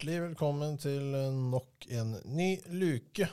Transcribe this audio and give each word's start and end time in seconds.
Hjertelig 0.00 0.20
velkommen 0.30 0.78
til 0.80 1.10
eh, 1.12 1.26
nok 1.52 1.84
en 1.92 2.14
ny 2.32 2.54
luke. 2.72 3.26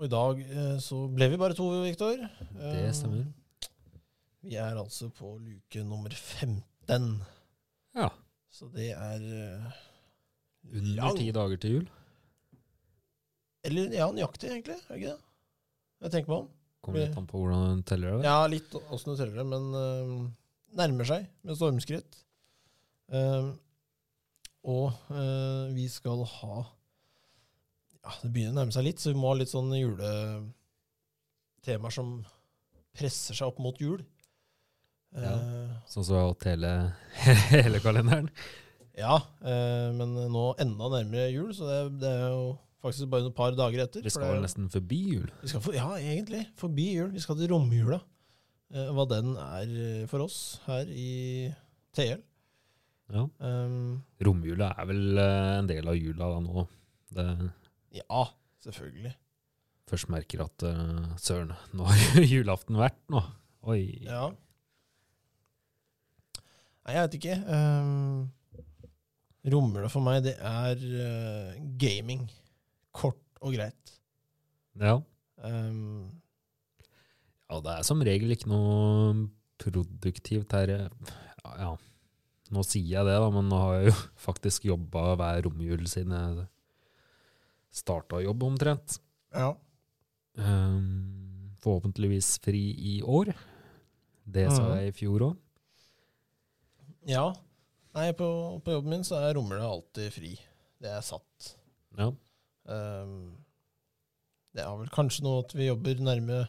Og 0.00 0.08
i 0.08 0.10
dag 0.10 0.40
eh, 0.42 0.72
så 0.82 1.04
ble 1.06 1.28
vi 1.30 1.36
bare 1.38 1.54
to, 1.54 1.68
Viktor. 1.84 2.18
Det 2.56 2.88
stemmer. 2.98 3.28
Vi 4.42 4.56
er 4.58 4.74
altså 4.74 5.06
på 5.14 5.36
luke 5.36 5.84
nummer 5.86 6.10
15. 6.10 7.06
Ja. 7.94 8.08
Så 8.50 8.66
det 8.74 8.88
er 8.96 9.22
eh, 9.22 9.78
Under 10.80 11.14
ti 11.20 11.28
dager 11.38 11.62
til 11.62 11.76
jul. 11.76 11.86
Eller 13.70 13.94
ja, 14.00 14.10
nøyaktig, 14.10 14.50
egentlig. 14.50 14.80
Er 14.82 14.90
det 14.90 14.98
ikke 14.98 15.14
det? 15.14 15.32
Jeg 16.02 16.16
tenker 16.16 16.34
meg 16.34 16.40
om. 16.40 16.52
Kommer 16.88 17.06
litt 17.06 17.22
an 17.22 17.30
på 17.30 17.44
hvordan 17.44 17.84
du 17.84 17.86
teller 17.92 18.18
det. 18.18 18.26
Ja, 18.26 18.40
litt 18.50 18.74
åssen 18.80 19.14
du 19.14 19.22
teller 19.22 19.44
det, 19.44 19.46
men 19.54 19.70
uh, 19.78 20.26
nærmer 20.82 21.06
seg 21.14 21.30
med 21.46 21.62
stormskritt. 21.62 22.24
Eh, 23.14 23.52
og 24.66 24.90
eh, 25.14 25.66
vi 25.76 25.86
skal 25.92 26.24
ha 26.26 26.56
Ja, 28.02 28.10
det 28.22 28.30
begynner 28.34 28.54
å 28.56 28.58
nærme 28.62 28.74
seg 28.74 28.84
litt, 28.88 29.00
så 29.02 29.12
vi 29.12 29.18
må 29.20 29.28
ha 29.30 29.36
litt 29.38 29.52
sånn 29.52 29.70
juletemaer 29.76 31.92
som 31.94 32.08
presser 32.98 33.34
seg 33.38 33.46
opp 33.50 33.58
mot 33.62 33.78
jul. 33.80 34.00
Ja. 35.14 35.32
Eh, 35.34 35.70
Sånn 35.88 36.04
som 36.04 36.14
vi 36.14 36.20
har 36.20 36.28
hatt 36.32 36.44
hele, 36.50 36.72
hele 37.54 37.78
kalenderen. 37.84 38.28
ja 38.98 39.16
eh, 39.40 39.88
men 39.96 40.08
nå 40.32 40.44
enda 40.60 40.88
nærmere 40.98 41.30
jul, 41.32 41.52
så 41.56 41.62
det, 41.68 41.78
det 42.02 42.10
er 42.12 42.28
jo 42.34 42.42
faktisk 42.84 43.06
bare 43.12 43.26
et 43.30 43.36
par 43.36 43.52
dager 43.58 43.78
etter. 43.86 44.00
Vi 44.06 44.12
skal 44.14 44.34
vel 44.36 44.44
nesten 44.44 44.68
forbi 44.72 45.00
jul. 45.16 45.28
Vi 45.42 45.48
skal 45.50 45.62
for, 45.64 45.72
ja, 45.76 45.88
egentlig. 45.98 46.42
Forbi 46.60 46.86
jul. 46.94 47.10
Vi 47.14 47.20
skal 47.24 47.36
til 47.40 47.50
romjula. 47.52 47.98
Eh, 48.74 48.88
hva 48.94 49.04
den 49.10 49.28
er 49.40 49.66
eh, 49.84 50.04
for 50.10 50.18
oss 50.26 50.38
her 50.68 50.84
i 50.92 51.10
TL. 51.96 52.20
Ja. 53.08 53.24
Um, 53.40 54.02
Romjula 54.20 54.74
er 54.76 54.88
vel 54.90 55.20
eh, 55.20 55.54
en 55.56 55.68
del 55.70 55.88
av 55.88 55.96
jula 55.96 56.28
da 56.34 56.40
nå. 56.44 56.64
Det 57.16 57.24
ja, 57.96 58.24
selvfølgelig. 58.60 59.14
først 59.88 60.10
merker 60.12 60.42
at 60.44 60.64
uh, 60.68 61.14
søren, 61.16 61.54
nå 61.76 61.86
har 61.88 62.20
julaften 62.20 62.76
vært 62.80 63.00
nå. 63.12 63.22
Oi. 63.68 63.80
Ja. 64.04 64.26
Nei, 66.84 66.96
jeg 66.96 67.06
vet 67.06 67.16
ikke. 67.18 67.38
Um, 67.48 68.28
romjula 69.48 69.88
for 69.92 70.04
meg, 70.04 70.22
det 70.28 70.36
er 70.36 70.76
uh, 70.76 71.56
gaming. 71.80 72.28
Kort 72.92 73.40
og 73.40 73.56
greit. 73.56 73.96
Ja. 74.78 74.98
Um, 75.40 76.10
ja, 77.48 77.60
det 77.64 77.74
er 77.78 77.84
som 77.88 78.04
regel 78.04 78.36
ikke 78.36 78.52
noe 78.52 79.28
produktivt 79.58 80.52
her. 80.52 80.76
Ja, 80.76 81.52
ja. 81.56 81.76
Nå 82.50 82.62
sier 82.64 82.86
jeg 82.96 83.04
det, 83.04 83.16
da, 83.20 83.28
men 83.34 83.48
nå 83.50 83.58
har 83.60 83.74
jeg 83.82 83.90
jo 83.90 83.96
faktisk 84.28 84.64
jobba 84.70 85.02
hver 85.20 85.42
romjul 85.44 85.84
siden 85.90 86.14
jeg 86.16 86.46
starta 87.82 88.22
jobb, 88.24 88.42
omtrent. 88.48 88.98
ja. 89.34 89.54
Um, 90.38 91.50
forhåpentligvis 91.58 92.36
fri 92.44 92.60
i 92.78 92.92
år. 93.02 93.32
Det 94.24 94.44
sa 94.52 94.62
Mhm. 94.62 94.76
jeg 94.78 94.88
i 94.88 94.96
fjor 94.96 95.20
òg. 95.32 95.36
ja. 97.10 97.32
Nei, 97.96 98.12
på, 98.12 98.60
på 98.62 98.70
jobben 98.76 98.90
min 98.92 99.02
så 99.04 99.16
er 99.18 99.34
romjula 99.34 99.66
alltid 99.66 100.12
fri. 100.14 100.30
Det 100.78 100.90
er 100.92 101.00
satt. 101.02 101.48
Ja. 101.98 102.12
Um, 102.68 103.32
det 104.54 104.62
er 104.62 104.76
vel 104.78 104.90
kanskje 104.94 105.24
noe 105.24 105.40
at 105.42 105.54
vi 105.56 105.66
jobber 105.66 105.98
nærme 106.04 106.44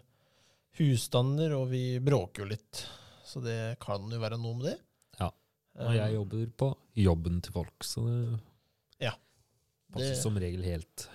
husstander, 0.77 1.55
og 1.57 1.69
vi 1.71 1.97
bråker 2.03 2.43
jo 2.43 2.49
litt. 2.51 2.83
Så 3.25 3.41
det 3.41 3.79
kan 3.81 4.05
jo 4.11 4.19
være 4.21 4.37
noe 4.37 4.53
med 4.59 4.67
det. 4.69 4.77
Ja. 5.79 5.85
Og 5.87 5.95
jeg 5.95 6.13
jobber 6.17 6.45
på 6.59 6.67
jobben 6.99 7.41
til 7.41 7.53
folk, 7.55 7.85
så 7.87 8.01
det 8.05 8.39
Ja. 9.05 9.13
passer 9.93 10.09
Det- 10.13 10.21
som 10.21 10.35
regel 10.35 10.63
helt, 10.63 11.07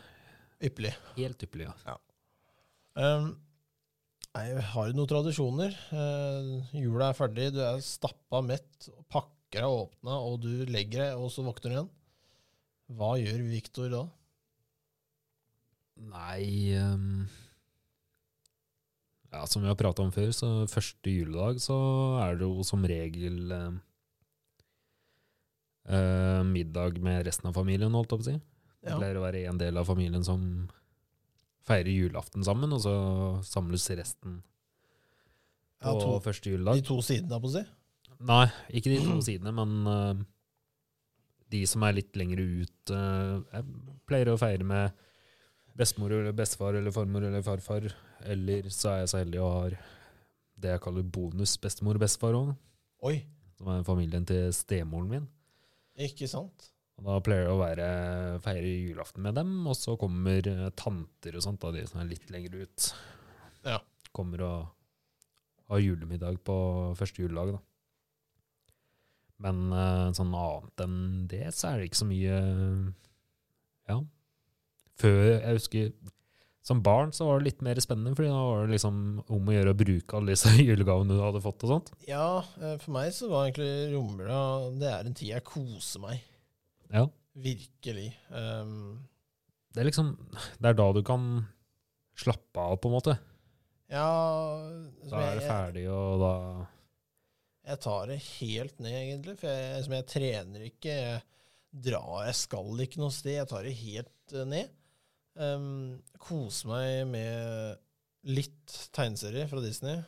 Ypperlig. 0.63 0.95
helt 1.17 1.39
ypperlig. 1.45 1.69
Ja. 1.85 1.97
Um, 2.97 3.37
jeg 4.35 4.63
har 4.63 4.87
jo 4.89 4.95
noen 4.97 5.11
tradisjoner? 5.11 5.77
Uh, 5.93 6.65
jula 6.73 7.11
er 7.11 7.19
ferdig, 7.19 7.53
du 7.53 7.61
er 7.61 7.79
stappa 7.85 8.41
mett, 8.43 8.89
pakker 9.11 9.61
er 9.61 9.69
åpna, 9.69 10.17
og 10.17 10.41
du 10.41 10.65
legger 10.67 11.11
deg, 11.11 11.19
og 11.19 11.29
så 11.31 11.45
våkner 11.45 11.63
du 11.63 11.75
igjen. 11.77 11.91
Hva 12.97 13.13
gjør 13.21 13.51
Viktor 13.51 13.89
da? 13.91 14.03
Nei 15.97 16.75
um, 16.81 17.29
Ja, 19.33 19.45
som 19.47 19.63
vi 19.63 19.69
har 19.69 19.77
prata 19.79 20.03
om 20.03 20.11
før, 20.15 20.31
så 20.35 20.49
første 20.71 21.11
juledag 21.11 21.61
så 21.63 21.77
er 22.23 22.37
det 22.39 22.47
jo 22.47 22.63
som 22.67 22.83
regel 22.87 23.51
ehm, 23.55 23.81
eh, 25.89 26.43
middag 26.47 26.99
med 27.03 27.27
resten 27.27 27.49
av 27.51 27.57
familien, 27.57 27.93
holdt 27.93 28.13
jeg 28.15 28.21
på 28.21 28.27
å 28.27 28.31
si. 28.33 28.41
Det 28.85 28.91
Ja. 28.91 28.99
pleier 28.99 29.17
å 29.17 29.25
være 29.25 29.49
en 29.49 29.59
del 29.59 29.79
av 29.81 29.87
familien 29.87 30.25
som 30.25 30.69
feirer 31.65 31.89
julaften 31.89 32.45
sammen, 32.45 32.73
og 32.73 32.81
så 32.85 32.95
samles 33.43 33.89
resten 33.97 34.43
på 35.81 35.93
Ja, 35.93 36.01
to, 36.01 36.21
første 36.21 36.51
de 36.51 36.83
to 36.83 37.01
sidene, 37.01 37.41
på 37.41 37.49
å 37.49 37.55
si? 37.57 37.65
Nei, 38.21 38.47
ikke 38.73 38.93
de 38.93 39.01
to 39.05 39.21
sidene, 39.25 39.53
men 39.53 39.87
uh, 39.89 40.25
de 41.51 41.65
som 41.67 41.83
er 41.83 41.97
litt 41.99 42.17
lenger 42.17 42.41
ut 42.41 42.93
uh, 42.95 43.43
Jeg 43.53 43.65
pleier 44.09 44.31
å 44.33 44.39
feire 44.41 44.65
med 44.65 44.93
bestemor 45.77 46.13
eller 46.13 46.33
bestefar 46.37 46.77
eller 46.79 46.95
farmor 46.95 47.25
eller 47.27 47.43
farfar, 47.43 47.89
eller 48.25 48.69
så 48.71 48.93
er 48.93 48.99
jeg 49.03 49.09
så 49.13 49.21
heldig 49.25 49.41
og 49.43 49.53
har 49.59 49.79
det 50.65 50.71
jeg 50.77 50.83
kaller 50.85 51.03
bonus-bestemor 51.17 51.99
og 51.99 52.05
bestefar 52.05 52.37
òg, 52.39 52.53
som 53.59 53.73
er 53.73 53.83
familien 53.87 54.25
til 54.29 54.53
stemoren 54.55 55.11
min. 55.11 55.27
Ikke 56.01 56.29
sant? 56.31 56.71
Og 56.99 57.07
da 57.09 57.19
pleier 57.27 57.49
det 57.49 57.55
å 57.55 57.59
være 57.59 57.87
feire 58.45 58.71
julaften 58.71 59.25
med 59.27 59.35
dem, 59.39 59.53
og 59.67 59.75
så 59.79 59.97
kommer 59.99 60.47
eh, 60.47 60.71
tanter 60.79 61.39
og 61.39 61.43
sånt, 61.43 61.61
da, 61.63 61.73
de 61.75 61.83
som 61.91 62.01
er 62.03 62.11
litt 62.13 62.31
lenger 62.31 62.61
ut. 62.63 62.89
Ja. 63.67 63.81
Kommer 64.15 64.45
og 64.47 64.59
har 65.73 65.83
julemiddag 65.83 66.39
på 66.47 66.57
første 66.99 67.25
juledag, 67.25 67.57
da. 67.57 67.63
Men 69.45 69.65
eh, 69.75 70.11
sånn 70.17 70.35
annet 70.39 70.85
enn 70.85 70.99
det, 71.31 71.47
så 71.57 71.73
er 71.73 71.81
det 71.81 71.91
ikke 71.91 72.03
så 72.05 72.11
mye 72.11 72.37
Ja. 73.91 73.99
Før 74.95 75.25
Jeg 75.27 75.57
husker 75.59 75.89
som 76.65 76.81
barn 76.85 77.11
så 77.13 77.27
var 77.29 77.41
det 77.41 77.51
litt 77.51 77.65
mer 77.65 77.77
spennende, 77.83 78.15
fordi 78.17 78.31
da 78.33 78.41
var 78.41 78.63
det 78.65 78.73
liksom 78.79 79.01
om 79.37 79.49
å 79.51 79.55
gjøre 79.55 79.73
å 79.75 79.77
bruke 79.77 80.17
alle 80.17 80.33
disse 80.33 80.53
julegavene 80.65 81.13
du 81.13 81.21
hadde 81.21 81.43
fått 81.45 81.65
og 81.67 81.73
sånt. 81.75 81.91
Ja, 82.09 82.41
eh, 82.61 82.79
for 82.81 82.95
meg 82.97 83.11
så 83.13 83.29
var 83.29 83.49
egentlig 83.51 83.93
romjula 83.93 84.39
Det 84.81 84.89
er 84.89 85.11
en 85.11 85.19
tid 85.19 85.33
jeg 85.35 85.45
koser 85.49 86.05
meg. 86.07 86.23
Ja. 86.89 87.05
Virkelig. 87.45 88.09
Um, 88.31 89.03
Det 89.75 89.83
er 89.83 89.89
liksom 89.89 90.13
Det 90.31 90.71
er 90.71 90.77
da 90.79 90.87
du 90.95 91.03
kan 91.05 91.25
slappe 92.15 92.63
av, 92.63 92.77
på 92.79 92.89
en 92.89 92.95
måte. 92.95 93.17
ja 93.91 94.07
Da 95.11 95.21
er 95.21 95.41
det 95.41 95.49
ferdig, 95.49 95.85
og 95.91 96.23
da 96.23 96.35
Jeg 97.67 97.81
tar 97.85 98.07
det 98.09 98.19
helt 98.23 98.79
ned, 98.79 98.97
egentlig. 99.03 99.37
For 99.41 99.51
jeg, 99.51 99.85
som 99.85 99.97
jeg 99.99 100.09
trener 100.15 100.65
ikke. 100.71 100.95
Jeg 100.95 101.23
drar, 101.91 102.25
jeg 102.29 102.39
skal 102.39 102.83
ikke 102.87 103.03
noe 103.03 103.13
sted. 103.13 103.37
Jeg 103.41 103.51
tar 103.51 103.67
det 103.67 103.77
helt 103.83 104.35
eh, 104.39 104.49
ned. 104.49 104.73
Um, 105.35 105.99
kose 106.23 106.69
meg 106.71 107.09
med 107.11 107.81
litt 108.31 108.75
tegneserier 108.95 109.49
fra 109.51 109.63
Disney. 109.65 109.99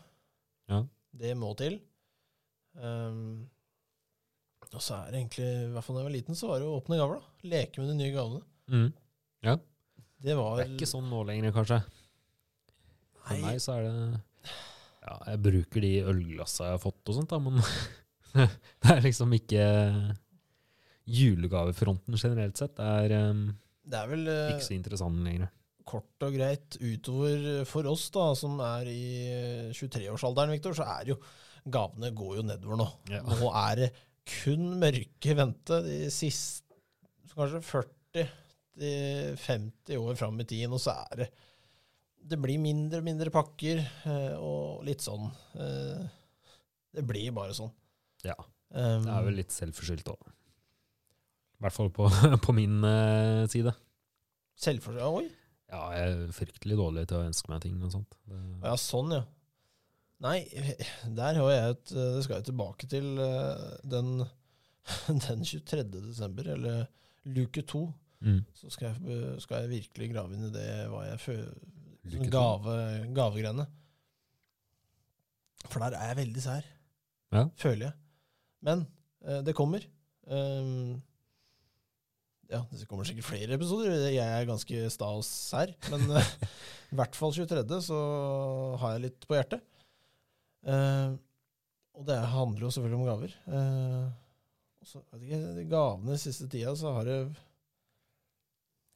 Ja. 0.70 0.84
Det 1.16 1.34
må 1.38 1.50
til. 1.58 1.80
Um, 2.76 3.46
og 4.72 4.82
så 4.82 5.00
er 5.00 5.12
det 5.12 5.20
egentlig, 5.22 5.46
i 5.46 5.72
hvert 5.72 5.86
fall 5.86 5.96
da 5.96 6.02
jeg 6.02 6.08
var 6.08 6.16
liten, 6.16 6.36
så 6.38 6.50
var 6.50 6.60
det 6.60 6.68
å 6.68 6.76
åpne 6.78 6.98
gaver. 7.00 7.20
da. 7.20 7.50
Leke 7.54 7.82
med 7.82 7.92
de 7.92 7.98
nye 8.02 8.14
gavene. 8.14 8.44
mm. 8.72 8.88
Det 10.26 10.32
var 10.34 10.56
Det 10.56 10.64
er 10.64 10.70
ikke 10.74 10.88
sånn 10.88 11.10
nå 11.12 11.20
lenger, 11.28 11.52
kanskje. 11.54 11.76
For 13.20 13.42
meg 13.42 13.58
så 13.62 13.76
er 13.76 13.84
det 13.84 14.52
Ja, 15.06 15.16
jeg 15.28 15.42
bruker 15.44 15.84
de 15.84 15.90
ølglassa 16.08 16.70
jeg 16.70 16.74
har 16.78 16.82
fått 16.82 17.12
og 17.12 17.18
sånt, 17.18 17.30
da, 17.30 17.38
men 17.38 17.60
det 18.82 18.94
er 18.94 19.04
liksom 19.04 19.34
ikke 19.36 19.66
Julegavefronten 21.06 22.16
generelt 22.18 22.58
sett 22.58 22.80
er 22.82 23.12
um, 23.28 23.44
det 23.86 23.98
er 24.00 24.10
vel 24.10 24.26
eh, 24.32 24.52
ikke 24.56 24.66
så 24.66 24.74
interessant 24.76 25.20
lenger. 25.24 25.48
kort 25.86 26.24
og 26.26 26.34
greit 26.34 26.76
utover 26.82 27.64
for 27.70 27.86
oss 27.86 28.08
da, 28.14 28.24
som 28.34 28.58
er 28.64 28.88
i 28.90 29.04
23-årsalderen, 29.76 30.50
Viktor, 30.56 30.74
så 30.74 30.82
er 30.98 31.12
jo 31.12 31.16
gavene 31.70 32.10
går 32.14 32.36
jo 32.40 32.42
nedover 32.46 32.76
nå. 32.80 32.86
Ja. 33.10 33.20
Nå 33.26 33.50
er 33.62 33.74
det 33.84 33.88
kun 34.26 34.72
mørke 34.82 35.30
i 35.30 35.36
vente 35.38 35.78
de 35.86 35.98
siste 36.10 36.64
kanskje 37.36 37.60
40-50 38.76 39.96
år 40.00 40.14
fram 40.18 40.40
i 40.42 40.46
tiden, 40.48 40.72
og 40.74 40.80
så 40.82 40.94
er 41.06 41.22
det 41.24 41.28
Det 42.26 42.38
blir 42.42 42.58
mindre 42.58 42.98
og 42.98 43.06
mindre 43.06 43.30
pakker, 43.30 43.78
eh, 44.10 44.34
og 44.42 44.82
litt 44.88 45.04
sånn. 45.04 45.28
eh, 45.54 46.06
Det 46.96 47.04
blir 47.06 47.30
bare 47.36 47.54
sånn. 47.54 47.70
Ja. 48.24 48.34
Um, 48.74 49.04
Det 49.04 49.12
er 49.14 49.22
vel 49.28 49.36
litt 49.38 49.52
selvforskyldt 49.54 50.08
òg. 50.10 50.32
I 51.66 51.68
hvert 51.68 51.74
fall 51.80 51.90
på, 51.90 52.06
på 52.46 52.52
min 52.54 52.78
eh, 52.86 53.44
side. 53.50 53.72
Selvforsørget. 54.62 55.16
Oi. 55.18 55.30
Ja, 55.72 55.80
jeg 55.96 56.12
er 56.12 56.28
fryktelig 56.36 56.76
dårlig 56.78 57.02
til 57.10 57.18
å 57.18 57.24
ønske 57.26 57.50
meg 57.50 57.64
ting 57.64 57.80
og 57.82 57.90
sånt. 57.90 58.12
Det, 58.30 58.38
Ja, 58.62 58.76
sånn, 58.78 59.10
ja. 59.16 59.24
Nei, 60.22 60.36
der 61.18 61.36
har 61.42 61.50
jeg 61.52 61.72
et 61.74 61.90
Det 61.92 62.22
skal 62.24 62.38
jeg 62.38 62.46
tilbake 62.46 62.86
til 62.88 63.18
eh, 63.20 63.64
den, 63.84 64.12
den 65.26 65.42
23. 65.44 65.82
desember, 65.98 66.52
eller 66.56 66.84
luke 67.36 67.66
to, 67.68 67.88
Mm. 68.24 68.38
så 68.56 68.70
skal 68.72 68.94
jeg, 68.94 69.18
skal 69.44 69.66
jeg 69.66 69.68
virkelig 69.74 70.06
grave 70.14 70.32
inn 70.32 70.46
i 70.46 70.52
det 70.54 70.62
hva 70.88 71.02
jeg 71.04 71.18
føler 71.20 71.50
Sånn 72.08 72.30
gave, 72.32 72.76
gavegreiene. 73.12 73.66
For 75.68 75.82
der 75.84 75.98
er 75.98 76.08
jeg 76.14 76.18
veldig 76.22 76.42
sær, 76.46 76.64
Ja. 77.34 77.42
føler 77.60 77.84
jeg. 77.90 77.92
Men 78.64 78.86
eh, 79.26 79.42
det 79.44 79.54
kommer. 79.58 79.84
Um, 80.26 81.02
ja, 82.52 82.60
det 82.70 82.86
kommer 82.86 83.06
sikkert 83.06 83.26
flere 83.26 83.56
episoder. 83.56 84.06
Jeg 84.12 84.22
er 84.22 84.48
ganske 84.48 84.90
sta 84.92 85.08
og 85.18 85.24
sær. 85.26 85.72
Men 85.90 86.06
eh, 86.20 86.32
i 86.92 86.98
hvert 86.98 87.18
fall 87.18 87.34
23. 87.34 87.80
så 87.88 87.98
har 88.82 88.96
jeg 88.96 89.06
litt 89.08 89.26
på 89.26 89.38
hjertet. 89.38 89.64
Uh, 90.66 91.14
og 91.94 92.06
det 92.08 92.16
handler 92.32 92.66
jo 92.66 92.72
selvfølgelig 92.74 92.98
om 92.98 93.06
gaver. 93.06 93.36
Uh, 93.46 94.06
så, 94.86 95.02
vet 95.12 95.26
ikke, 95.26 95.40
de 95.56 95.66
Gavene 95.70 96.18
siste 96.20 96.46
tida 96.50 96.74
så 96.78 96.92
har 96.94 97.06
det 97.06 97.16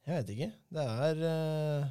Jeg 0.07 0.17
vet 0.17 0.33
ikke. 0.35 0.49
Det 0.75 0.85
er 1.07 1.23
uh, 1.23 1.89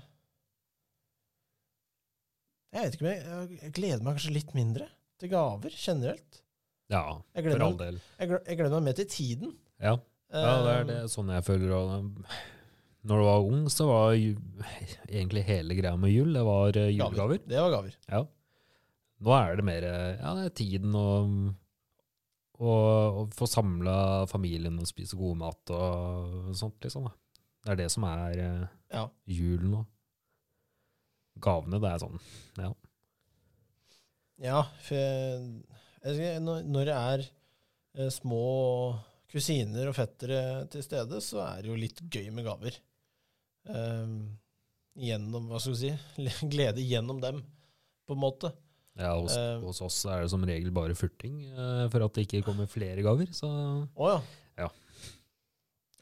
Jeg 2.71 2.85
vet 2.85 2.97
ikke, 2.97 3.09
men 3.09 3.17
jeg, 3.17 3.59
jeg 3.65 3.75
gleder 3.77 4.05
meg 4.05 4.17
kanskje 4.17 4.37
litt 4.37 4.55
mindre 4.57 4.89
til 5.21 5.33
gaver 5.33 5.75
generelt. 5.77 6.45
Ja, 6.91 7.05
for 7.37 7.63
all 7.63 7.75
meg, 7.77 7.83
del. 7.83 7.99
jeg, 8.19 8.31
jeg 8.49 8.59
gleder 8.59 8.79
meg 8.79 8.87
mer 8.89 8.97
til 8.99 9.11
tiden. 9.13 9.53
Ja, 9.81 9.99
ja 10.33 10.57
det 10.65 10.73
er 10.75 10.85
det 10.89 10.97
er 11.03 11.11
sånn 11.11 11.31
jeg 11.35 11.45
føler. 11.47 11.73
òg. 11.75 12.25
når 13.03 13.23
du 13.23 13.25
var 13.25 13.47
ung, 13.49 13.63
så 13.73 13.87
var 13.89 14.13
egentlig 14.15 15.43
hele 15.49 15.75
greia 15.79 15.97
med 15.97 16.13
jul, 16.13 16.35
det 16.37 16.43
var 16.47 16.77
eh, 16.77 16.91
julegaver. 16.93 17.41
Det 17.49 17.63
var 17.63 17.71
gaver. 17.73 17.97
Ja. 18.11 18.25
Nå 19.21 19.33
er 19.37 19.57
det 19.57 19.65
mer 19.69 19.87
eh, 19.89 20.21
ja, 20.21 20.35
det 20.37 20.45
er 20.49 20.55
tiden 20.57 20.95
og, 20.97 21.33
og, 22.61 23.19
og 23.23 23.35
få 23.37 23.49
samla 23.49 24.27
familien 24.31 24.79
og 24.81 24.89
spise 24.89 25.17
god 25.19 25.41
mat 25.41 25.73
og 25.77 26.53
sånt, 26.57 26.79
liksom. 26.85 27.09
Da. 27.09 27.17
Det 27.65 27.73
er 27.75 27.81
det 27.83 27.91
som 27.93 28.07
er 28.09 28.39
eh, 28.45 28.69
Ja. 28.95 29.09
julen 29.29 29.75
og 29.81 29.89
Gavene, 31.41 31.79
det 31.81 31.89
er 31.89 32.01
sånn 32.03 32.19
Ja. 32.61 32.71
Ja, 34.41 34.63
for 34.85 34.97
jeg, 34.97 36.17
jeg, 36.17 36.41
når, 36.41 36.89
det 36.89 36.97
er 36.97 38.11
små 38.13 38.41
kusiner 39.31 39.89
og 39.91 39.95
fettere 39.97 40.41
til 40.73 40.83
stede, 40.85 41.21
så 41.23 41.41
er 41.47 41.63
det 41.63 41.71
jo 41.71 41.79
litt 41.79 42.01
gøy 42.11 42.31
med 42.35 42.47
gaver. 42.49 42.77
Um, 43.71 44.17
gjennom, 44.99 45.47
hva 45.51 45.61
skal 45.63 45.77
vi 45.77 45.81
si, 45.85 45.93
glede 46.53 46.83
gjennom 46.85 47.21
dem, 47.23 47.43
på 48.09 48.17
en 48.17 48.23
måte. 48.25 48.51
ja 48.99 49.13
hos, 49.15 49.37
uh, 49.39 49.61
hos 49.63 49.81
oss 49.87 50.01
er 50.11 50.25
det 50.25 50.31
som 50.33 50.43
regel 50.49 50.73
bare 50.75 50.97
furting 50.99 51.45
uh, 51.55 51.87
for 51.93 52.03
at 52.07 52.17
det 52.17 52.27
ikke 52.27 52.43
kommer 52.49 52.67
flere 52.71 53.05
gaver. 53.07 53.31
Så 53.37 53.49
Å 53.51 54.11
ja. 54.11 54.21
Ja. 54.65 54.71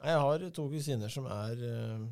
Jeg 0.09 0.23
har 0.25 0.47
to 0.55 0.65
kusiner 0.71 1.11
som 1.11 1.25
er 1.29 1.59
uh, 1.59 2.07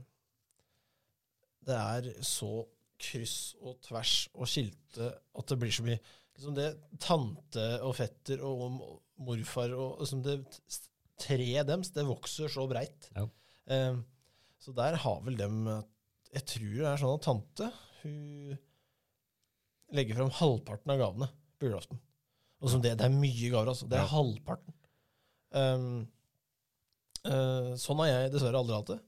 Det 1.67 1.75
er 1.77 2.11
så 2.27 2.51
kryss 2.97 3.55
og 3.61 3.77
tvers 3.85 4.13
og 4.33 4.47
skilte 4.49 5.11
at 5.37 5.51
det 5.51 5.57
blir 5.61 5.73
så 5.75 5.83
mye 5.85 5.99
liksom 6.37 6.55
det 6.57 6.69
Tante 7.01 7.65
og 7.85 7.93
fetter 7.97 8.41
og 8.45 8.63
m- 8.71 8.79
morfar 9.27 9.73
og 9.77 9.99
liksom 10.01 10.23
det 10.25 10.39
treet 11.21 11.67
deres, 11.69 11.91
det 11.95 12.05
vokser 12.07 12.51
så 12.51 12.67
breit. 12.69 13.09
Ja. 13.15 13.25
Um, 13.67 14.03
så 14.61 14.73
der 14.75 14.95
har 15.03 15.17
vel 15.25 15.35
dem 15.37 15.65
Jeg 16.33 16.43
tror 16.47 16.73
det 16.77 16.87
er 16.89 17.01
sånn 17.01 17.15
at 17.17 17.25
tante 17.25 17.67
hun 18.01 18.57
legger 19.95 20.17
fram 20.19 20.31
halvparten 20.35 20.91
av 20.93 20.99
gavene 21.01 21.27
på 21.57 21.69
julaften. 21.69 21.99
Og 22.61 22.71
som 22.71 22.81
det, 22.83 22.95
det 22.99 23.05
er 23.07 23.13
mye 23.13 23.51
gaver, 23.53 23.69
altså. 23.71 23.87
Det 23.87 23.97
er 23.99 24.03
Ja. 24.03 24.11
halvparten. 24.11 24.73
Um, 25.57 26.07
uh, 27.25 27.71
sånn 27.79 28.01
har 28.03 28.09
jeg 28.11 28.33
dessverre 28.33 28.59
aldri 28.59 28.75
hatt 28.75 28.91
det. 28.91 28.99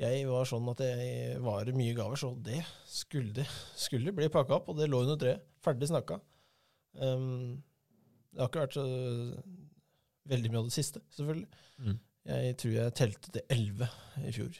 Jeg 0.00 0.26
var 0.28 0.44
sånn 0.48 0.68
at 0.72 0.80
jeg 0.84 1.38
var 1.44 1.68
mye 1.76 1.94
gaver, 1.96 2.20
så 2.20 2.30
det 2.44 2.62
skulle, 2.88 3.46
skulle 3.76 4.12
bli 4.16 4.28
pakka 4.32 4.58
opp, 4.58 4.68
og 4.72 4.80
det 4.80 4.88
lå 4.92 5.02
under 5.04 5.16
treet. 5.20 5.44
Ferdig 5.64 5.88
snakka. 5.90 6.18
Um, 7.00 7.62
det 8.32 8.40
har 8.42 8.50
ikke 8.50 8.64
vært 8.66 8.76
så 8.76 8.86
veldig 10.30 10.50
mye 10.52 10.62
av 10.64 10.68
det 10.70 10.76
siste, 10.76 11.02
selvfølgelig. 11.16 11.48
mm. 11.84 11.96
Jeg 12.26 12.56
tror 12.58 12.72
jeg 12.74 12.94
telte 12.98 13.30
til 13.36 13.42
elleve 13.54 13.86
i 14.26 14.32
fjor. 14.34 14.56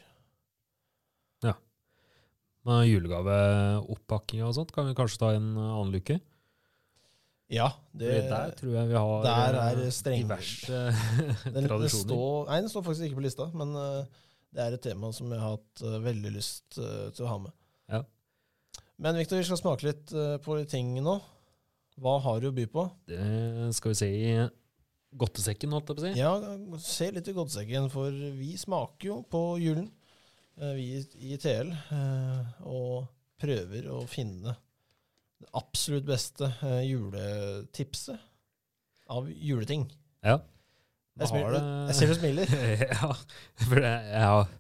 Ja. 1.43 1.57
Med 2.69 2.85
julegaveoppakkinga 2.87 4.47
og 4.47 4.55
sånt 4.55 4.71
kan 4.75 4.87
vi 4.87 4.95
kanskje 4.99 5.19
ta 5.19 5.31
en 5.35 5.49
annen 5.59 5.91
luke. 5.95 6.21
Ja, 7.51 7.69
det, 7.95 8.13
der 8.31 8.55
tror 8.59 8.73
jeg 8.75 8.89
vi 8.91 8.95
har 8.99 9.25
der 9.27 9.57
eh, 9.59 9.67
er 9.87 9.91
streng- 9.95 10.23
diverse 10.25 10.79
den, 11.57 11.67
tradisjoner. 11.69 12.07
står, 12.09 12.49
Nei, 12.49 12.61
den 12.65 12.71
står 12.73 12.85
faktisk 12.87 13.07
ikke 13.09 13.19
på 13.21 13.27
lista, 13.27 13.47
men 13.55 13.75
eh, 13.83 14.23
det 14.55 14.63
er 14.65 14.75
et 14.79 14.83
tema 14.87 15.11
som 15.15 15.31
jeg 15.35 15.43
har 15.43 15.57
hatt 15.57 15.83
eh, 15.87 15.99
veldig 16.07 16.33
lyst 16.35 16.79
til 16.79 17.27
å 17.27 17.31
ha 17.31 17.37
med. 17.45 17.55
Ja. 17.95 18.01
Men 19.03 19.19
Victor, 19.21 19.39
vi 19.43 19.47
skal 19.47 19.61
smake 19.61 19.87
litt 19.91 20.15
på 20.47 20.57
ting 20.71 20.95
nå. 21.05 21.19
Hva 22.01 22.15
har 22.25 22.39
du 22.43 22.49
å 22.49 22.55
by 22.57 22.65
på? 22.71 22.87
Det 23.11 23.73
skal 23.77 23.93
vi 23.93 23.99
se 23.99 24.09
i 24.09 24.31
godtesekken, 25.21 25.73
holdt 25.75 25.91
jeg 25.91 25.97
på 25.97 26.03
å 26.03 26.07
si. 26.07 26.13
Ja, 26.21 26.33
se 26.83 27.11
litt 27.15 27.29
i 27.31 27.35
godtesekken, 27.37 27.89
for 27.93 28.15
vi 28.37 28.53
smaker 28.61 29.09
jo 29.11 29.17
på 29.31 29.43
julen, 29.63 29.89
eh, 30.61 30.75
vi 30.77 30.87
i 31.33 31.39
TL, 31.41 31.73
eh, 31.73 32.63
og 32.69 33.09
prøver 33.41 33.89
å 33.93 34.03
finne 34.09 34.57
det 35.37 35.51
absolutt 35.57 36.07
beste 36.09 36.49
eh, 36.65 36.83
juletipset 36.89 38.17
av 39.13 39.29
juleting. 39.31 39.87
Ja. 40.25 40.41
Jeg, 41.17 41.31
smiler, 41.31 41.61
jeg 41.89 41.97
ser 41.97 42.11
du 42.11 42.17
smiler. 42.19 42.57
ja, 42.93 43.13
for 43.63 43.81
jeg, 43.81 44.09
jeg 44.13 44.25
har, 44.33 44.51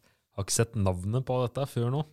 ikke 0.40 0.52
sett 0.52 0.76
navnet 0.76 1.24
på 1.28 1.36
dette 1.44 1.64
før 1.68 1.90
nå. 1.92 2.04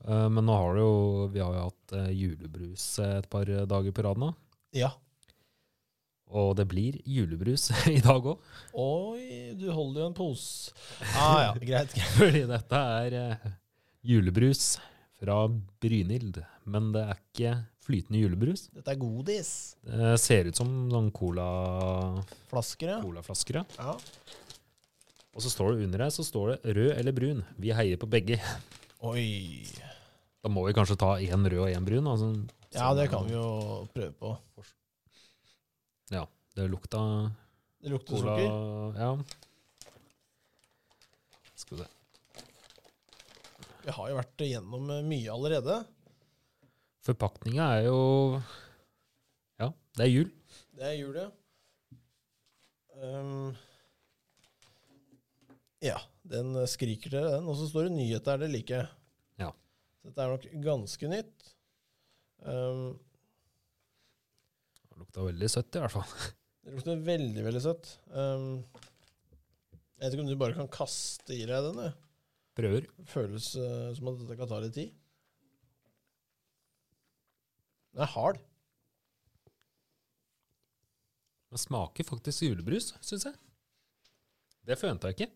Men 0.00 0.46
nå 0.46 0.54
har 0.56 0.78
det 0.78 0.82
jo, 0.82 0.92
vi 1.28 1.42
har 1.42 1.52
jo 1.52 1.64
hatt 1.66 1.94
julebrus 2.16 2.84
et 3.04 3.26
par 3.30 3.50
dager 3.68 3.92
på 3.92 4.04
rad 4.06 4.18
nå. 4.22 4.30
Ja. 4.74 4.88
Og 6.30 6.52
det 6.58 6.66
blir 6.70 6.98
julebrus 7.08 7.70
i 7.90 7.98
dag 8.04 8.26
òg. 8.32 8.38
Oi, 8.78 9.54
du 9.58 9.66
holder 9.74 10.04
jo 10.04 10.10
en 10.10 10.16
pose. 10.16 10.74
Ah 11.18 11.48
ja, 11.48 11.52
greit. 11.58 11.96
Fordi 12.16 12.44
dette 12.50 12.84
er 13.00 13.18
eh, 13.18 13.50
julebrus 14.12 14.76
fra 15.20 15.42
Brynhild. 15.82 16.38
Men 16.70 16.92
det 16.94 17.02
er 17.02 17.18
ikke 17.18 17.54
flytende 17.84 18.22
julebrus. 18.22 18.68
Dette 18.76 18.94
er 18.94 19.00
godis. 19.00 19.50
Det 19.82 20.14
ser 20.22 20.50
ut 20.50 20.60
som 20.60 20.70
noen 20.90 21.10
cola, 21.14 21.48
ja. 22.22 23.00
colaflasker. 23.02 23.64
ja. 23.64 23.66
ja. 23.80 23.98
Og 25.30 25.44
så 25.44 25.50
står 25.52 25.76
det 25.76 25.86
under 25.86 26.02
her 26.02 26.10
så 26.10 26.24
står 26.26 26.50
det 26.50 26.74
rød 26.76 26.90
eller 26.98 27.14
brun. 27.14 27.44
Vi 27.62 27.70
heier 27.74 27.98
på 28.00 28.08
begge. 28.10 28.40
Oi. 29.06 29.62
Da 30.42 30.50
må 30.50 30.64
vi 30.66 30.74
kanskje 30.74 30.98
ta 30.98 31.14
én 31.22 31.46
rød 31.46 31.62
og 31.68 31.70
én 31.70 31.86
brun. 31.86 32.08
Altså, 32.10 32.32
Ja, 32.74 32.90
det 32.98 33.08
kan 33.12 33.26
vi 33.28 33.36
jo 33.36 33.86
prøve 33.94 34.12
på. 34.18 34.34
Det 36.60 36.68
lukta 36.68 37.30
Det 37.78 37.88
lukter 37.88 38.16
cola 38.16 38.36
sukker. 38.36 39.00
Ja. 39.00 39.18
Skal 41.54 41.78
vi 41.78 41.84
se. 41.84 41.88
Vi 43.80 43.94
har 43.96 44.10
jo 44.10 44.16
vært 44.18 44.42
igjennom 44.44 44.90
eh, 44.92 45.06
mye 45.06 45.30
allerede. 45.32 45.76
Forpakninga 47.06 47.68
er 47.78 47.86
jo 47.86 48.00
Ja, 49.62 49.70
det 49.96 50.04
er 50.04 50.10
jul. 50.10 50.28
Det 50.76 50.84
er 50.90 50.96
jul, 50.98 51.16
ja. 51.16 51.28
Um, 53.00 53.54
ja, 55.80 55.96
den 56.28 56.52
skriker 56.68 57.14
dere, 57.14 57.36
den. 57.38 57.48
Og 57.48 57.56
så 57.56 57.70
står 57.70 57.88
det 57.88 57.96
nyheter, 57.96 58.42
det 58.42 58.50
liker. 58.52 58.90
Ja. 59.40 59.54
Så 60.00 60.10
dette 60.10 60.26
er 60.26 60.34
nok 60.34 60.48
ganske 60.66 61.12
nytt. 61.14 61.52
Um, 62.44 62.98
lukta 65.00 65.24
veldig 65.26 65.48
søtt, 65.50 65.74
i 65.74 65.82
hvert 65.82 65.94
fall. 65.94 66.14
det 66.64 66.76
lukter 66.76 67.02
veldig, 67.08 67.42
veldig 67.46 67.64
søtt. 67.64 67.90
Um, 68.12 68.62
jeg 70.00 70.06
vet 70.06 70.16
ikke 70.16 70.24
om 70.24 70.30
du 70.30 70.38
bare 70.40 70.56
kan 70.56 70.70
kaste 70.72 71.36
i 71.36 71.42
deg 71.48 71.66
den. 71.70 71.82
jeg. 71.88 71.96
Prøver. 72.60 72.86
Føles 73.08 73.50
uh, 73.56 73.90
som 73.96 74.12
at 74.12 74.22
dette 74.22 74.38
kan 74.38 74.50
ta 74.50 74.60
litt 74.62 74.76
tid. 74.76 74.94
Den 77.90 78.04
er 78.06 78.14
hard. 78.14 78.38
Den 81.50 81.58
smaker 81.58 82.06
faktisk 82.06 82.46
julebrus, 82.46 82.92
syns 83.02 83.26
jeg. 83.26 83.36
Det 84.68 84.78
forventa 84.78 85.10
jeg 85.10 85.18
ikke. 85.18 85.32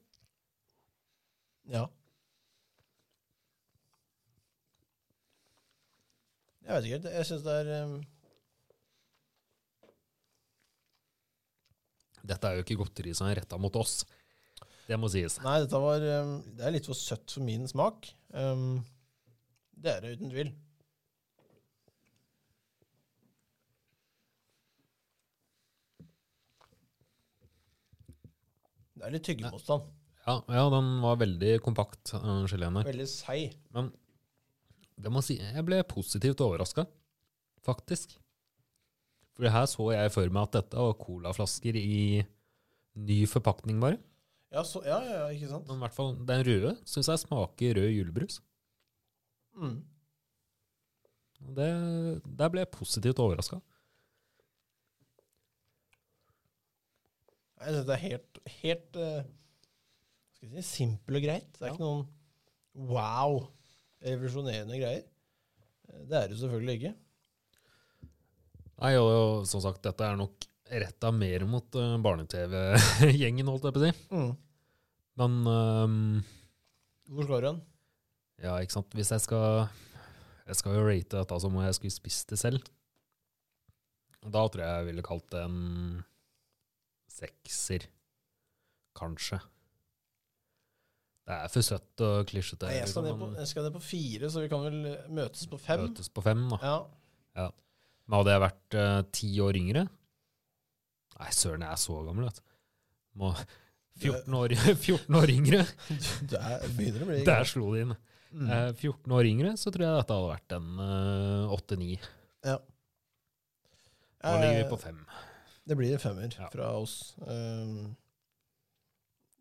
Ja. 1.72 1.86
Jeg 6.64 6.76
vet 6.76 6.86
ikke 6.86 6.98
helt. 6.98 7.08
Jeg 7.18 7.28
syns 7.28 7.44
det 7.44 7.54
er 7.60 7.72
um, 7.84 7.96
Dette 12.24 12.48
er 12.48 12.58
jo 12.58 12.64
ikke 12.64 12.78
godteri 12.80 13.12
som 13.16 13.28
er 13.28 13.42
retta 13.42 13.58
mot 13.60 13.74
oss. 13.76 14.02
Det 14.88 14.96
må 15.00 15.08
sies. 15.12 15.38
Nei, 15.44 15.58
dette 15.64 15.80
var 15.80 16.02
um, 16.24 16.36
Det 16.56 16.66
er 16.66 16.74
litt 16.74 16.88
for 16.88 16.98
søtt 16.98 17.32
for 17.32 17.44
min 17.44 17.64
smak. 17.68 18.10
Um, 18.32 18.82
det 19.80 19.96
er 19.96 20.04
det 20.04 20.14
uten 20.18 20.32
tvil. 20.32 20.52
Det 28.94 29.08
er 29.08 29.16
litt 29.18 29.26
tyggemotstand. 29.26 29.88
Ja, 30.24 30.38
ja, 30.48 30.64
den 30.72 30.86
var 31.02 31.18
veldig 31.20 31.58
kompakt, 31.60 32.14
geleen 32.48 32.78
her. 32.78 32.86
Veldig 32.88 33.08
seig. 33.10 33.58
Men 33.76 33.90
det 34.96 35.10
må 35.12 35.20
si, 35.24 35.36
jeg 35.36 35.64
ble 35.66 35.82
positivt 35.84 36.40
overraska, 36.40 36.86
faktisk. 37.66 38.16
For 39.34 39.50
her 39.50 39.66
så 39.66 39.88
jeg 39.92 40.12
for 40.14 40.30
meg 40.30 40.42
at 40.48 40.52
dette 40.60 40.78
var 40.78 40.94
colaflasker 41.00 41.74
i 41.80 42.22
ny 42.94 43.20
forpakning, 43.26 43.80
bare. 43.82 43.98
Ja, 44.54 44.62
så, 44.62 44.84
ja, 44.86 45.00
ja, 45.02 45.22
ikke 45.34 45.48
sant? 45.50 45.66
Men 45.66 45.80
i 45.80 45.82
hvert 45.82 45.96
fall 45.96 46.12
den 46.28 46.44
røde 46.46 46.76
syns 46.86 47.08
jeg 47.10 47.18
smaker 47.24 47.74
rød 47.80 47.90
julebrus. 47.90 48.36
Mm. 49.58 49.80
Det, 51.58 51.66
der 52.38 52.52
ble 52.54 52.62
jeg 52.62 52.70
positivt 52.76 53.18
overraska. 53.20 53.58
Nei, 57.58 57.72
Dette 57.74 57.94
er 57.96 58.02
helt, 58.02 58.40
helt 58.60 58.98
eh, 59.00 59.26
skal 60.36 60.54
jeg 60.58 60.64
si, 60.66 60.70
simpel 60.84 61.18
og 61.18 61.24
greit. 61.26 61.50
Det 61.56 61.62
er 61.64 61.70
Ja. 61.70 61.74
ikke 61.74 61.86
noen 61.86 62.06
wow, 62.90 63.36
revolusjonerende 64.04 64.78
greier. 64.80 65.04
Eh, 65.88 66.04
Det 66.10 66.18
er 66.22 66.28
det 66.28 66.38
selvfølgelig 66.40 66.74
ikke. 66.80 66.94
Nei, 68.82 68.94
og, 68.98 69.08
og 69.08 69.46
som 69.48 69.62
sagt, 69.62 69.82
dette 69.84 70.06
er 70.06 70.18
nok 70.18 70.48
retta 70.74 71.10
mer 71.14 71.44
mot 71.46 71.76
uh, 71.78 71.94
barne-TV-gjengen, 72.02 73.50
holdt 73.50 73.68
jeg 73.68 73.76
på 73.76 73.82
å 73.82 73.84
si. 73.84 73.92
Mm. 74.10 74.32
Men 75.20 75.36
um, 75.46 75.98
Hvor 77.14 77.28
slår 77.28 77.48
den? 77.50 77.60
ja, 78.42 78.56
ikke 78.58 78.80
sant. 78.80 78.96
Hvis 78.98 79.12
jeg 79.14 79.22
skal 79.22 79.68
Jeg 80.48 80.56
skal 80.58 80.74
jo 80.74 80.86
rate 80.88 81.20
dette 81.20 81.38
som 81.40 81.54
om 81.54 81.62
jeg 81.62 81.76
skulle 81.78 81.94
spist 81.94 82.32
det 82.32 82.40
selv. 82.40 82.66
Da 84.24 84.42
tror 84.48 84.64
jeg 84.64 84.80
jeg 84.80 84.88
ville 84.88 85.04
kalt 85.04 85.26
det 85.32 85.42
en 85.44 85.58
sekser. 87.12 87.86
Kanskje. 88.96 89.38
Det 91.24 91.36
er 91.38 91.52
for 91.52 91.64
søtt 91.64 92.02
og 92.04 92.26
klisjete. 92.28 92.68
Jeg, 92.68 92.88
skal 92.90 93.06
liksom, 93.06 93.22
på, 93.22 93.28
jeg 93.40 93.48
skal 93.48 93.64
ned 93.64 93.74
på 93.74 93.82
fire, 93.84 94.28
så 94.30 94.42
vi 94.44 94.50
kan 94.52 94.64
vel 94.66 94.80
eh, 94.90 95.06
møtes 95.08 95.46
på 95.48 95.58
fem. 95.60 95.86
Møtes 95.86 96.10
på 96.12 96.24
fem, 96.24 96.42
da. 96.52 96.58
Ja. 96.60 96.74
Ja. 97.40 97.46
Men 98.06 98.18
hadde 98.20 98.32
jeg 98.34 98.42
vært 98.44 98.76
eh, 98.80 99.02
ti 99.16 99.28
år 99.40 99.56
yngre 99.60 99.84
Nei, 101.14 101.28
søren, 101.30 101.62
jeg 101.62 101.70
er 101.70 101.78
så 101.78 101.94
gammel, 102.04 102.24
vet. 102.26 102.40
Må 103.20 103.28
14 104.02 104.34
år, 104.34 104.54
14 104.88 105.14
år 105.20 105.30
yngre. 105.30 105.60
Der 106.26 106.40
er, 106.42 106.64
begynner 106.74 107.04
å 107.04 107.08
bli 107.12 107.18
Der 107.28 107.46
slo 107.46 107.68
det 107.74 107.84
inn. 107.84 107.92
Mm. 108.34 108.48
Uh, 108.50 108.70
14 108.74 109.14
år 109.14 109.28
yngre, 109.30 109.52
så 109.62 109.70
tror 109.70 109.84
jeg 109.86 109.94
dette 110.00 110.16
hadde 110.18 110.32
vært 110.32 110.54
en 110.56 110.72
eh, 110.82 111.52
8-9. 111.54 112.08
Ja. 112.50 112.56
Nå 114.24 114.32
ligger 114.40 114.56
vi 114.58 114.64
Eh, 114.64 114.70
på 114.72 114.80
5. 114.82 114.98
Det 115.70 115.76
blir 115.78 116.02
femmer 116.02 116.34
Ja. 116.34 116.48
fra 116.52 116.72
oss. 116.80 116.96
Um, 117.22 117.94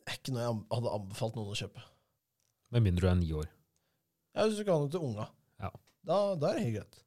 er 0.05 0.19
ikke 0.19 0.35
noe 0.35 0.45
jeg 0.45 0.61
hadde 0.77 0.93
anbefalt 0.99 1.39
noen 1.39 1.51
å 1.55 1.57
kjøpe. 1.57 1.83
Med 2.75 2.85
mindre 2.85 3.07
du 3.07 3.11
er 3.15 3.19
9 3.25 3.33
år. 3.41 3.49
Ja, 4.37 4.45
Hvis 4.45 4.61
du 4.61 4.63
kan 4.69 4.85
noe 4.85 4.93
til 4.93 5.01
unga, 5.09 5.25
Ja. 5.59 5.73
da, 6.05 6.21
da 6.37 6.53
er 6.53 6.59
det 6.61 6.65
helt 6.67 6.77
greit. 6.77 7.02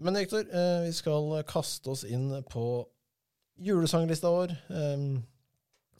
Men 0.00 0.16
Hector, 0.16 0.46
eh, 0.48 0.86
vi 0.86 0.92
skal 0.96 1.42
kaste 1.48 1.92
oss 1.92 2.06
inn 2.08 2.30
på 2.48 2.64
julesanglista 3.60 4.30
vår. 4.32 4.54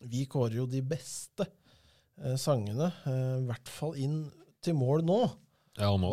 Vi 0.08 0.24
kårer 0.32 0.56
jo 0.62 0.66
de 0.70 0.80
beste 0.84 1.44
eh, 1.44 2.36
sangene, 2.40 2.88
eh, 3.04 3.36
i 3.42 3.48
hvert 3.48 3.68
fall 3.68 3.98
inn 4.00 4.22
til 4.64 4.76
mål 4.78 5.04
nå. 5.04 5.18
Ja, 5.80 5.90
og 5.92 6.00
nå 6.02 6.12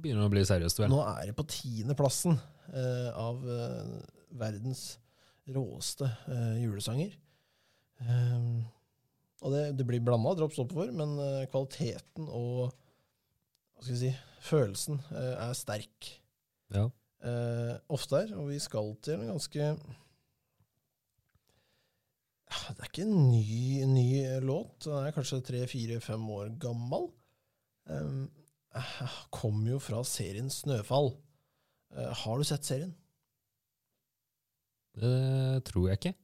begynner 0.00 0.24
det 0.24 0.30
å 0.30 0.32
bli 0.32 0.44
seriøst, 0.48 0.80
vel. 0.80 0.92
Nå 0.92 1.02
er 1.04 1.28
det 1.28 1.36
på 1.36 1.46
tiendeplassen 1.48 2.36
eh, 2.72 3.10
av 3.12 3.44
verdens 4.36 4.96
råeste 5.46 6.08
julesanger. 6.58 7.12
Og 9.46 9.52
det, 9.54 9.62
det 9.78 9.86
blir 9.86 10.02
blanda 10.04 10.32
drops 10.36 10.58
oppover, 10.60 10.90
men 10.92 11.14
kvaliteten 11.52 12.26
og 12.26 12.66
hva 12.66 13.84
skal 13.84 13.92
vi 13.94 14.00
si, 14.00 14.10
følelsen 14.48 14.98
er 15.14 15.54
sterk 15.56 16.10
Ja. 16.74 16.88
Eh, 17.24 17.76
ofte 17.92 18.24
er, 18.24 18.34
Og 18.36 18.50
vi 18.50 18.58
skal 18.62 18.94
til 19.04 19.20
en 19.20 19.30
ganske 19.32 19.68
Ja, 22.46 22.58
Det 22.74 22.80
er 22.80 22.90
ikke 22.90 23.06
en 23.06 23.30
ny, 23.30 23.84
ny 23.90 24.08
låt. 24.44 24.84
Den 24.84 25.06
er 25.06 25.14
kanskje 25.16 25.42
tre, 25.44 25.64
fire, 25.70 26.00
fem 26.00 26.22
år 26.30 26.52
gammel. 26.62 27.08
Um, 27.90 28.28
eh, 28.74 29.18
kom 29.34 29.64
jo 29.66 29.78
fra 29.82 30.02
serien 30.06 30.50
Snøfall. 30.50 31.12
Eh, 31.96 32.12
har 32.22 32.38
du 32.38 32.44
sett 32.46 32.64
serien? 32.66 32.94
Det 34.96 35.64
tror 35.68 35.90
jeg 35.90 36.00
ikke. 36.00 36.14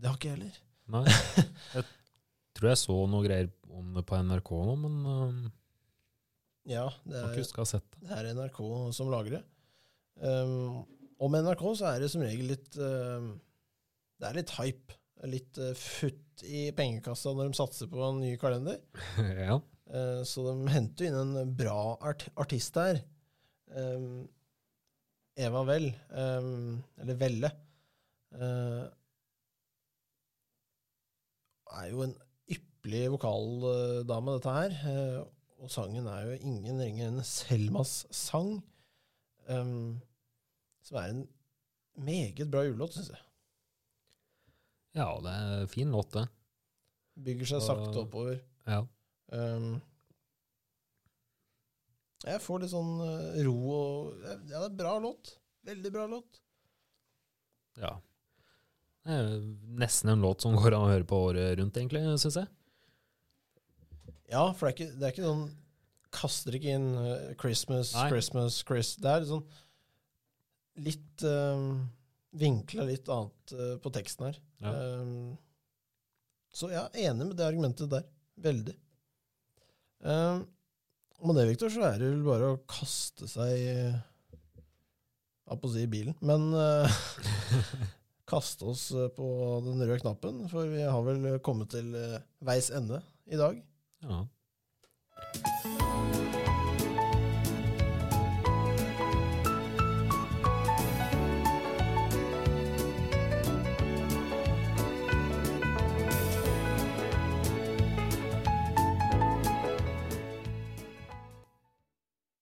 Det 0.00 0.08
har 0.08 0.16
ikke 0.18 0.30
jeg 0.30 0.38
heller. 0.38 0.60
Nei. 0.90 1.04
Jeg 1.76 2.64
tror 2.66 2.72
jeg 2.74 2.80
så 2.80 2.94
noe 3.08 3.24
greier 3.24 3.46
om 3.72 3.92
det 3.94 4.02
på 4.04 4.18
NRK 4.26 4.48
nå, 4.66 4.72
men 4.82 4.94
um, 5.06 5.36
Ja, 6.68 6.88
det 7.06 7.14
jeg 7.14 7.22
er, 7.22 7.30
ikke 7.30 7.44
huska 7.44 7.62
å 7.62 7.64
ha 7.64 7.68
sett 7.70 7.86
det. 7.94 8.00
det 8.08 8.16
er 8.18 8.26
NRK 8.36 8.58
som 8.92 9.08
lager 9.08 9.36
det. 9.38 9.40
Um, 10.20 10.82
og 11.20 11.32
med 11.32 11.46
NRK 11.46 11.62
så 11.80 11.90
er 11.90 12.02
det 12.02 12.10
som 12.12 12.24
regel 12.24 12.50
litt 12.52 12.76
uh, 12.80 13.30
Det 14.20 14.28
er 14.28 14.40
litt 14.40 14.52
hype. 14.58 14.98
Litt 15.28 15.60
uh, 15.60 15.72
futt 15.76 16.44
i 16.48 16.70
pengekassa 16.76 17.32
når 17.36 17.50
de 17.50 17.60
satser 17.60 17.88
på 17.92 18.02
en 18.06 18.20
ny 18.22 18.34
kalender. 18.40 18.80
ja. 19.46 19.60
uh, 19.92 20.20
Så 20.28 20.44
de 20.48 20.74
henter 20.74 21.08
inn 21.10 21.18
en 21.38 21.56
bra 21.56 21.96
art 22.00 22.28
artist 22.40 22.76
her. 22.80 23.02
Um, 23.70 24.28
Eva 25.40 25.62
Vel, 25.64 25.86
um, 26.10 26.80
eller 27.00 27.16
Velle, 27.20 27.50
eh, 28.34 28.82
er 31.80 31.86
jo 31.92 32.02
en 32.04 32.14
ypperlig 32.50 33.04
vokaldame, 33.14 34.34
dette 34.36 34.56
her. 34.56 34.74
Eh, 34.90 35.20
og 35.60 35.72
sangen 35.72 36.08
er 36.08 36.26
jo 36.26 36.38
ingen 36.40 36.80
ringer 36.82 37.10
enn 37.10 37.24
Selmas 37.26 38.02
sang, 38.16 38.58
um, 39.48 40.00
som 40.90 40.98
er 40.98 41.12
en 41.14 41.20
meget 42.02 42.42
bra 42.50 42.64
julelåt, 42.66 42.96
syns 42.96 43.12
jeg. 43.12 43.22
ja, 44.98 45.06
det 45.22 45.30
er 45.30 45.54
en 45.62 45.70
fin 45.70 45.90
låt, 45.94 46.10
det. 46.16 46.26
Bygger 47.20 47.46
seg 47.52 47.62
sakte 47.62 48.02
oppover. 48.02 48.40
Ja. 48.66 48.80
Um, 49.30 49.76
jeg 52.26 52.42
får 52.42 52.62
litt 52.64 52.72
sånn 52.72 52.96
eh, 53.04 53.36
ro 53.46 53.54
og 53.72 54.24
Ja, 54.26 54.34
det 54.42 54.56
er 54.58 54.64
en 54.66 54.78
bra 54.80 54.94
låt. 55.00 55.36
Veldig 55.68 55.92
bra 55.94 56.06
låt. 56.10 56.40
ja. 57.80 57.94
Det 59.00 59.14
er 59.16 59.30
nesten 59.80 60.10
en 60.12 60.20
låt 60.20 60.42
som 60.44 60.52
går 60.58 60.74
an 60.76 60.82
å 60.84 60.90
høre 60.90 61.06
på 61.08 61.16
året 61.30 61.54
rundt, 61.56 61.78
egentlig, 61.80 62.02
syns 62.20 62.36
jeg. 62.36 62.50
Ja, 64.28 64.42
for 64.52 64.68
det 64.68 64.74
er 64.74 64.74
ikke, 64.76 64.88
det 65.00 65.06
er 65.08 65.14
ikke 65.14 65.24
sånn 65.24 65.46
Kaster 66.12 66.56
ikke 66.58 66.74
inn 66.76 66.88
eh, 66.98 67.30
Christmas, 67.40 67.94
Nei. 67.96 68.08
Christmas, 68.12 68.58
Chris. 68.66 68.90
Det 69.00 69.08
er 69.14 69.24
sånn 69.30 69.44
litt 70.78 71.24
uh, 71.26 71.80
Vinkla 72.40 72.86
litt 72.86 73.08
annet 73.10 73.54
uh, 73.58 73.74
på 73.82 73.92
teksten 73.94 74.28
her. 74.28 74.38
Ja. 74.62 74.74
Um, 75.02 75.34
så 76.54 76.70
jeg 76.70 76.82
er 76.82 77.10
enig 77.10 77.30
med 77.30 77.36
det 77.38 77.46
argumentet 77.46 77.90
der. 77.90 78.06
Veldig. 78.40 78.74
Um, 80.00 80.44
med 81.26 81.36
det, 81.36 81.48
Victor, 81.50 81.72
så 81.74 81.84
er 81.90 81.98
det 82.00 82.12
vel 82.14 82.22
bare 82.24 82.54
å 82.54 82.60
kaste 82.70 83.26
seg 83.28 83.52
Jeg 83.60 85.58
på 85.60 85.68
å 85.68 85.72
si 85.74 85.82
bilen, 85.90 86.16
men 86.24 86.48
uh, 86.56 87.00
kaste 88.30 88.64
oss 88.70 88.90
eh, 88.94 89.08
på 89.14 89.26
den 89.64 89.82
røde 89.82 90.00
knappen, 90.02 90.44
for 90.50 90.68
vi 90.70 90.84
har 90.86 91.02
vel 91.06 91.40
kommet 91.44 91.72
til 91.74 91.94
eh, 91.98 92.20
veis 92.46 92.70
ende 92.74 93.00
i 93.30 93.38
dag. 93.40 93.58
Ja. 94.06 94.22